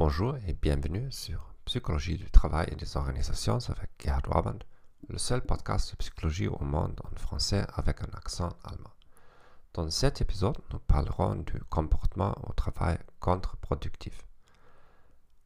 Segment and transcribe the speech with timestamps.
[0.00, 4.60] Bonjour et bienvenue sur Psychologie du travail et des organisations avec Gerhard Waband,
[5.10, 8.94] le seul podcast de psychologie au monde en français avec un accent allemand.
[9.74, 14.24] Dans cet épisode, nous parlerons du comportement au travail contre-productif.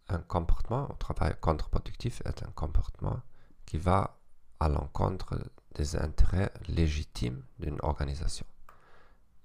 [0.07, 3.23] Un comportement au travail contre-productif est un comportement
[3.67, 4.21] qui va
[4.61, 5.36] à l'encontre
[5.75, 8.46] des intérêts légitimes d'une organisation.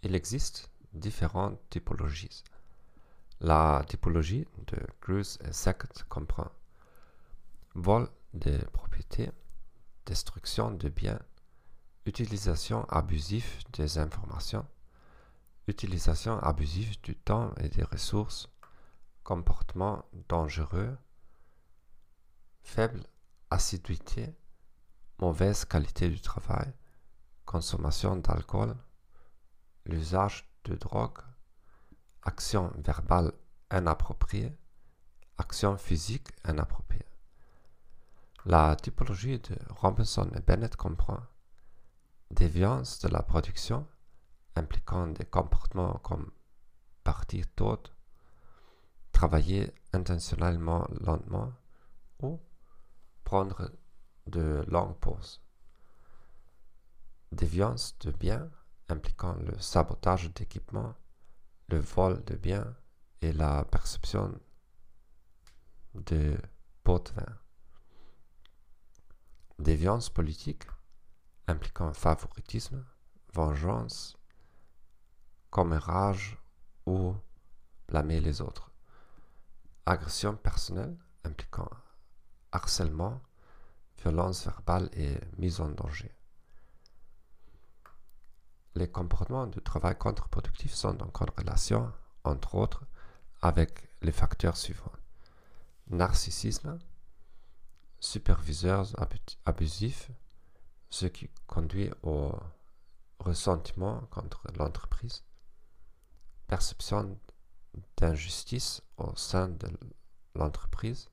[0.04, 2.44] Il existe différentes typologies.
[3.42, 4.78] La typologie de
[5.48, 6.52] et Sackett comprend
[7.74, 9.32] vol de propriétés,
[10.06, 11.22] destruction de biens,
[12.06, 14.68] utilisation abusive des informations,
[15.68, 18.50] utilisation abusive du temps et des ressources,
[19.24, 20.98] comportement dangereux,
[22.62, 23.04] faible
[23.50, 24.36] assiduité,
[25.22, 26.74] mauvaise qualité du travail,
[27.46, 28.76] consommation d'alcool,
[29.86, 31.20] l'usage de drogue,
[32.24, 33.32] action verbale
[33.72, 34.58] inappropriée,
[35.38, 37.06] action physique inappropriée.
[38.46, 41.20] La typologie de Robinson et Bennett comprend
[42.32, 43.88] déviance de la production
[44.56, 46.32] impliquant des comportements comme
[47.04, 47.82] partir tôt,
[49.12, 51.54] travailler intentionnellement lentement
[52.22, 52.40] ou
[53.24, 53.72] prendre
[54.28, 55.42] de longues pauses.
[57.32, 58.50] Déviance de biens
[58.90, 60.96] impliquant le sabotage d'équipements,
[61.70, 62.76] le vol de biens
[63.22, 64.40] et la perception
[65.94, 66.38] de
[66.84, 67.38] pots de vin.
[69.60, 70.64] Déviance politique
[71.48, 72.86] impliquant favoritisme,
[73.34, 74.18] vengeance,
[75.50, 76.38] commérage
[76.86, 77.14] ou
[77.88, 78.72] blâmer les autres.
[79.86, 81.70] Agression personnelle impliquant
[82.52, 83.22] harcèlement,
[84.02, 86.12] violence verbale et mise en danger.
[88.80, 91.92] Les comportements de travail contre-productif sont en corrélation,
[92.24, 92.86] entre autres,
[93.42, 94.94] avec les facteurs suivants.
[95.90, 96.80] Narcissisme,
[98.00, 98.96] superviseurs
[99.46, 100.10] abusifs,
[100.90, 102.32] ce qui conduit au
[103.20, 105.26] ressentiment contre l'entreprise,
[106.48, 107.20] perception
[107.98, 109.68] d'injustice au sein de
[110.36, 111.10] l'entreprise,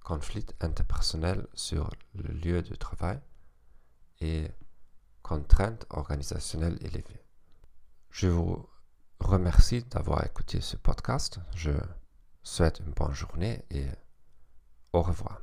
[0.00, 3.22] conflit interpersonnel sur le lieu de travail
[4.20, 4.50] et
[5.26, 7.24] contraintes organisationnelles élevées.
[8.10, 8.64] Je vous
[9.18, 11.40] remercie d'avoir écouté ce podcast.
[11.56, 11.72] Je
[12.44, 13.86] souhaite une bonne journée et
[14.92, 15.40] au revoir.